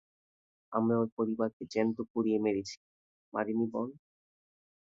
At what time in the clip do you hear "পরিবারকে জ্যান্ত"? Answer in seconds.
1.17-1.97